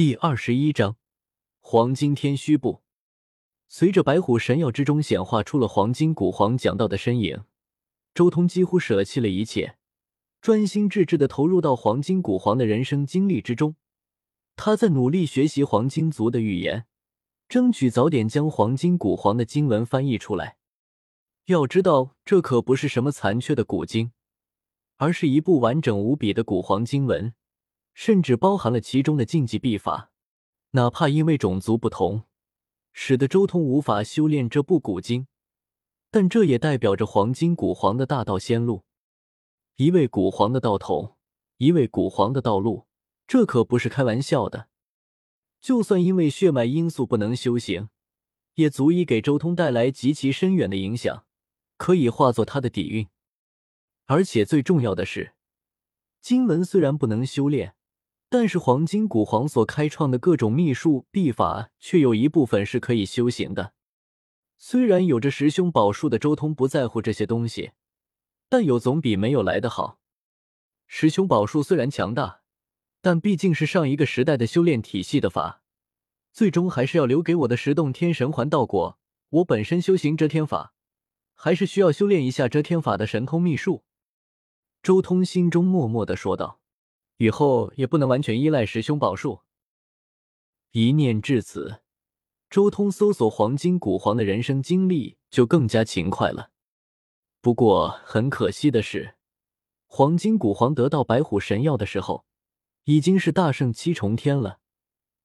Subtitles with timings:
[0.00, 0.96] 第二十一章
[1.58, 2.80] 黄金天虚部。
[3.68, 7.44] 随着白虎神药之中显化出了黄金古皇讲道的身影，
[8.14, 9.76] 周通几乎舍弃了一切，
[10.40, 13.76] 专心致志的投入到黄金古皇的人生经历之中。
[14.56, 16.86] 他在努力学习黄金族的语言，
[17.46, 20.56] 争取早点将黄金古皇的经文翻译出来。
[21.44, 24.12] 要知道，这可不是什么残缺的古经，
[24.96, 27.34] 而是一部完整无比的古皇经文，
[27.94, 30.10] 甚至包含了其中的禁忌秘法。
[30.72, 32.24] 哪怕因为种族不同。
[32.92, 35.28] 使得周通无法修炼这部古经，
[36.10, 38.84] 但这也代表着黄金古皇的大道仙路。
[39.76, 41.16] 一位古皇的道统，
[41.58, 42.86] 一位古皇的道路，
[43.28, 44.68] 这可不是开玩笑的。
[45.60, 47.90] 就算因为血脉因素不能修行，
[48.54, 51.24] 也足以给周通带来极其深远的影响，
[51.76, 53.08] 可以化作他的底蕴。
[54.06, 55.34] 而且最重要的是，
[56.20, 57.76] 经文虽然不能修炼。
[58.32, 63.72] 但是黄金古皇所开创的各种秘术秘法，却有一部分是可以修行的。
[64.56, 67.72] 虽然有着十凶宝术的周通不在乎这些东西，
[68.48, 69.98] 但有总比没有来的好。
[70.86, 72.42] 十凶宝术虽然强大，
[73.00, 75.64] 但毕竟是上一个时代的修炼体系的法，
[76.32, 78.96] 最终还是要留给我的十洞天神环道果。
[79.30, 80.72] 我本身修行遮天法，
[81.34, 83.82] 还是需要修炼一下遮天法的神通秘术。
[84.80, 86.59] 周通心中默默的说道。
[87.20, 89.40] 以后也不能完全依赖师兄宝术。
[90.70, 91.82] 一念至此，
[92.48, 96.50] 周通搜索黄金古皇的人生经历就更加勤快了。
[97.42, 99.16] 不过很可惜的是，
[99.86, 102.24] 黄金古皇得到白虎神药的时候，
[102.84, 104.60] 已经是大圣七重天了，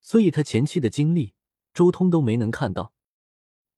[0.00, 1.34] 所以他前期的经历，
[1.74, 2.94] 周通都没能看到。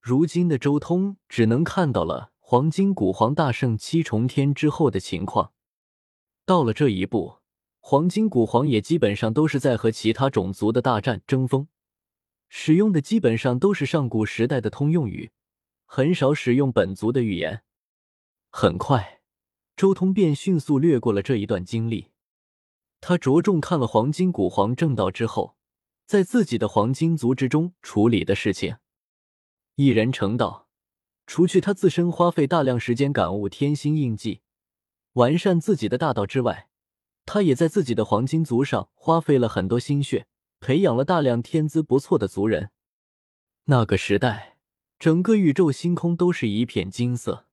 [0.01, 5.53] 如今的周通只能看到了黄金古皇大圣七重天之后的情况。
[6.47, 7.39] 到了这一步。
[7.87, 11.69] 黄金古皇也基本上都是在和其他种族的大战争锋，
[12.49, 15.33] 使用的基本上都是上古时代的通用语，
[15.85, 17.63] 很少使用本族的语言。
[18.49, 19.21] 很快，
[19.77, 22.09] 周通便迅速略过了这一段经历。
[23.03, 25.55] 他着重看了黄金古皇正道之后，
[26.07, 28.79] 在自己的黄金族之中处理的事情。
[29.75, 30.69] 一人成道，
[31.27, 34.41] 除去他自身花费大量时间感悟天心印记，
[35.13, 36.71] 完善自己的大道之外。
[37.27, 40.27] 他也在自己的黄金族上花费了很多心血，
[40.61, 42.71] 培养了大量天资不错的族人。
[43.65, 44.59] 那个时代，
[44.99, 47.47] 整个宇宙星空都是一片金色，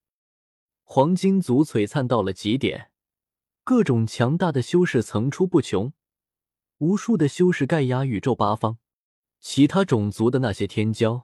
[0.83, 2.91] 黄金族璀璨到了极点，
[3.63, 5.93] 各种强大的修士层出不穷，
[6.79, 8.77] 无数的修士盖压宇宙八方。
[9.39, 11.23] 其他种族的那些天骄，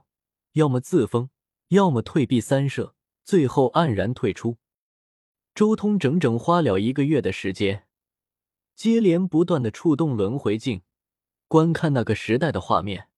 [0.53, 1.29] 要么自封，
[1.67, 4.57] 要么退避三舍，最后黯然退出。
[5.53, 7.86] 周通整整花了一个月的时间。
[8.77, 10.83] 接连不断的触动轮回镜，
[11.47, 13.09] 观看那个时代的画面，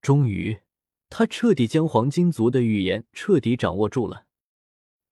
[0.00, 0.60] 终于，
[1.10, 4.24] 他彻底将黄金族的语言彻底掌握住了。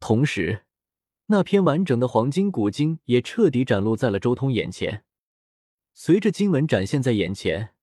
[0.01, 0.65] 同时，
[1.27, 5.05] 那篇完整的黄金古经也彻底展露在了周通眼前。
[5.93, 7.75] 随着经文展现在眼前，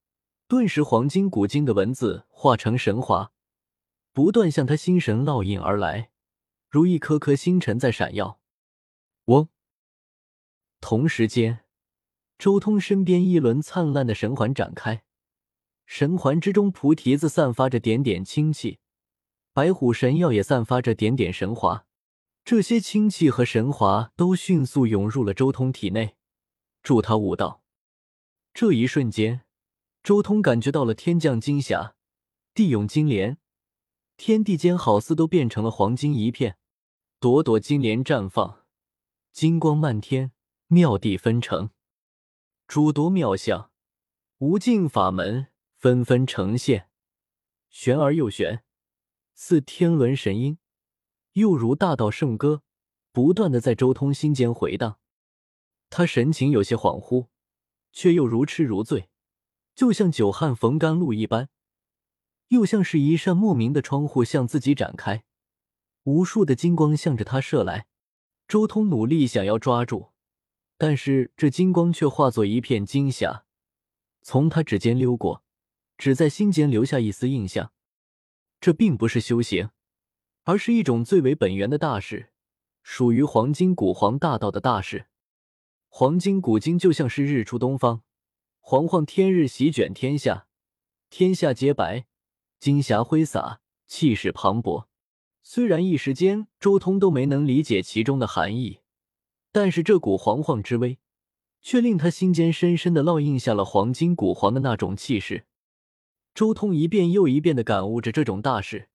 [0.47, 3.31] 顿时黄金古经的文字化成神华，
[4.11, 6.09] 不断向他心神烙印而来，
[6.71, 8.39] 如一颗颗星辰在闪耀。
[9.25, 9.47] 嗡！
[10.81, 11.62] 同时间。
[12.37, 15.03] 周通身边一轮灿烂的神环展开，
[15.85, 18.79] 神环之中菩提子散发着点点清气，
[19.53, 21.85] 白虎神药也散发着点点神华。
[22.43, 26.15] 这些清气和神华都迅速涌入了周通体内，
[26.81, 27.63] 助他悟道。
[28.53, 29.43] 这一瞬间，
[30.03, 31.95] 周通感觉到了天降金霞，
[32.53, 33.37] 地涌金莲，
[34.17, 36.57] 天地间好似都变成了黄金一片，
[37.19, 38.65] 朵朵金莲绽放，
[39.31, 40.33] 金光漫天，
[40.67, 41.69] 妙地纷呈。
[42.67, 43.71] 诸多妙相，
[44.39, 46.89] 无尽法门纷纷呈现，
[47.69, 48.63] 玄而又玄，
[49.35, 50.57] 似天伦神音，
[51.33, 52.63] 又如大道圣歌，
[53.11, 54.99] 不断的在周通心间回荡。
[55.89, 57.27] 他神情有些恍惚，
[57.91, 59.09] 却又如痴如醉，
[59.75, 61.49] 就像久旱逢甘露一般，
[62.47, 65.25] 又像是一扇莫名的窗户向自己展开，
[66.03, 67.85] 无数的金光向着他射来。
[68.47, 70.12] 周通努力想要抓住。
[70.77, 73.45] 但是这金光却化作一片金霞，
[74.21, 75.43] 从他指尖溜过，
[75.97, 77.71] 只在心间留下一丝印象。
[78.59, 79.69] 这并不是修行，
[80.43, 82.31] 而是一种最为本源的大事，
[82.81, 85.07] 属于黄金古皇大道的大事。
[85.89, 88.03] 黄金古今就像是日出东方，
[88.59, 90.47] 煌煌天日席卷天下，
[91.09, 92.05] 天下皆白，
[92.59, 94.87] 金霞挥洒，气势磅礴。
[95.41, 98.79] 虽然一时间周通都没能理解其中的含义。
[99.53, 100.97] 但是这股煌煌之威，
[101.61, 105.45] 却令他心间深深的烙印下了黄金古皇的那种气势。
[106.33, 108.89] 周通一遍又一遍的感悟着这种大事，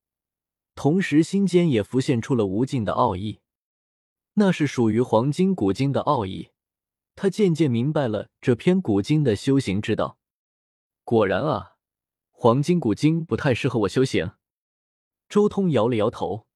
[0.75, 3.38] 同时心间也浮现出了无尽的奥义，
[4.34, 6.49] 那是属于黄金古经的奥义。
[7.14, 10.19] 他渐渐明白了这篇古经的修行之道。
[11.04, 11.76] 果然啊，
[12.32, 14.32] 黄金古经不太适合我修行。
[15.28, 16.49] 周通摇了摇头，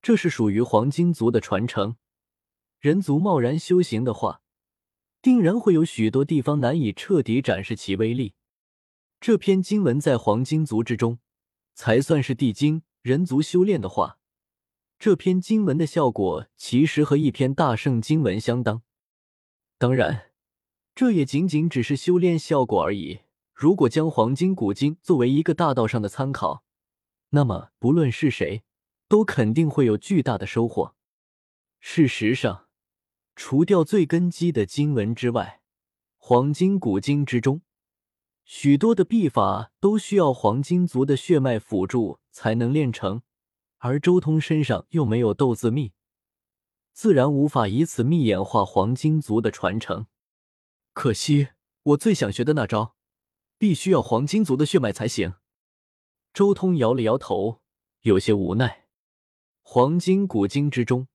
[0.00, 1.96] 这是属于黄金族的传承。
[2.82, 4.42] 人族贸然修行的话，
[5.22, 8.34] 定然会有许多地方难以彻底展示其威力。
[9.20, 11.20] 这篇经文在黄金族之中，
[11.74, 12.82] 才算是地经。
[13.02, 14.18] 人族修炼的话，
[14.98, 18.82] 这篇经文的效果其实和一篇大圣经文相当。
[19.78, 20.32] 当然，
[20.92, 23.20] 这也仅仅只是修炼效果而已。
[23.54, 26.64] 如果将黄金古经作为一个大道上的参考，
[27.30, 28.64] 那么不论是谁，
[29.06, 30.96] 都肯定会有巨大的收获。
[31.78, 32.68] 事实上，
[33.34, 35.62] 除掉最根基的经文之外，
[36.16, 37.62] 黄金古经之中，
[38.44, 43.22] 许多的秘法都需要黄金族的血脉辅助才能练成，
[43.78, 45.92] 而周通身上又没有斗字秘。
[46.92, 50.06] 自然无法以此秘演化黄金族的传承。
[50.92, 51.48] 可惜，
[51.82, 52.94] 我最想学的那招，
[53.56, 55.34] 必须要黄金族的血脉才行。
[56.34, 57.62] 周通摇了摇头，
[58.02, 58.86] 有些无奈。
[59.62, 61.08] 黄金古经之中，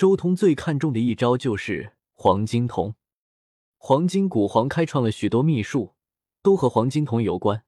[0.00, 2.94] 周通最看重的一招就是黄金瞳。
[3.76, 5.94] 黄金古皇开创了许多秘术，
[6.40, 7.64] 都和黄金瞳有关，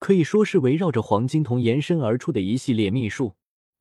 [0.00, 3.36] 可以说是围绕着黄金瞳延伸而出的一系列秘术，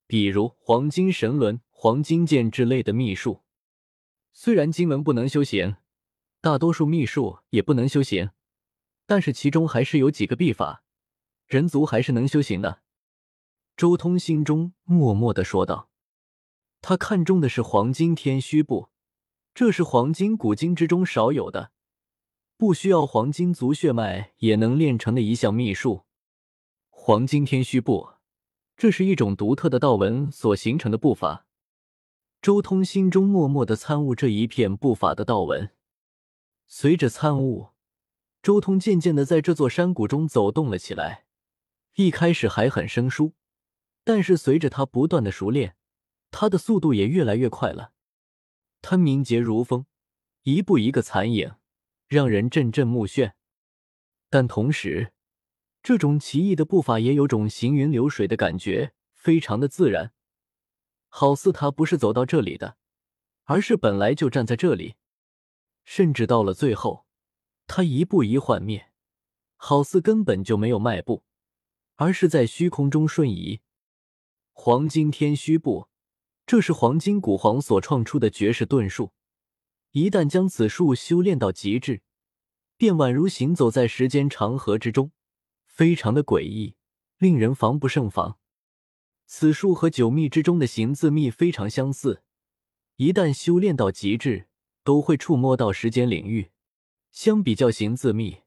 [0.06, 1.59] 比如黄金神轮。
[1.71, 3.41] 黄金剑之类的秘术，
[4.33, 5.77] 虽然经文不能修行，
[6.41, 8.30] 大多数秘术也不能修行，
[9.07, 10.83] 但是其中还是有几个秘法，
[11.47, 12.81] 人族还是能修行的。
[13.75, 15.88] 周通心中默默的说道
[16.81, 18.89] ：“他看中的是黄金天虚步，
[19.53, 21.71] 这是黄金古经之中少有的，
[22.57, 26.05] 不需要黄金族血脉也能练成的一项秘术。
[26.89, 28.09] 黄金天虚步，
[28.77, 31.45] 这是一种独特的道文所形成的步法。”
[32.41, 35.71] 周通心中默默的参悟这一片步法的道文，
[36.67, 37.71] 随着参悟，
[38.41, 41.25] 周通渐渐的在这座山谷中走动了起来。
[41.95, 43.33] 一开始还很生疏，
[44.05, 45.75] 但是随着他不断的熟练，
[46.31, 47.93] 他的速度也越来越快了。
[48.81, 49.85] 他敏捷如风，
[50.43, 51.55] 一步一个残影，
[52.07, 53.33] 让人阵阵目眩。
[54.29, 55.13] 但同时，
[55.81, 60.13] 这种奇异的步伐也有种行云流水的感觉，非常的自然。
[61.07, 62.77] 好似他不是走到这里的，
[63.45, 64.95] 而是本来就站在这里，
[65.83, 67.05] 甚至到了最后，
[67.65, 68.91] 他一步一幻灭，
[69.55, 71.23] 好似根本就没有迈步，
[71.95, 73.61] 而是在虚空中瞬移。
[74.51, 75.87] 黄金天虚步，
[76.50, 79.12] 这是黄金古皇所创出的绝世遁术，
[79.92, 82.01] 一旦将此术修炼到极致，
[82.75, 85.12] 便宛如行走在时间长河之中，
[85.68, 86.74] 非常的诡异，
[87.19, 88.40] 令人防不胜防。
[89.28, 92.24] 此术和九秘之中的行字秘非常相似，
[92.96, 94.48] 一旦修炼到极致，
[94.84, 96.50] 都会触摸到时间领域。
[97.12, 98.38] 相比较行字秘，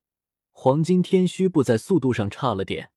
[0.50, 2.90] 黄金天虚步在速度上差了点，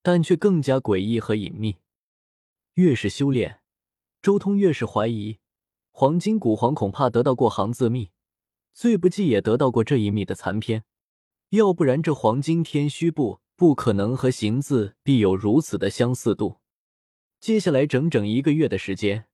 [0.00, 1.78] 但却更加诡异和隐秘。
[2.74, 3.58] 越是修炼，
[4.28, 5.38] 周通越是怀疑，
[5.90, 8.10] 黄金古皇恐怕得到过行字秘，
[8.74, 10.84] 最不济也得到过这一秘的残篇，
[11.48, 16.58] 要不然这黄金天虚部不可能和行字必有如此的相似度。
[17.40, 19.28] 接下来整整一个月的时间，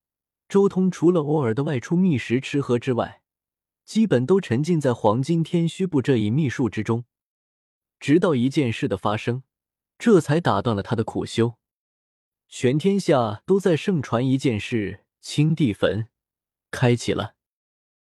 [0.48, 3.22] 周通除了偶尔的外出觅食吃喝之外，
[3.84, 7.04] 基本都沉浸在黄金天虚部这一秘术之中。
[7.98, 9.42] 直到一件事的发生，
[9.98, 11.56] 这才打断了他的苦修。
[12.48, 16.08] 全天下都在盛传一件事：清帝坟
[16.70, 17.33] 开启了。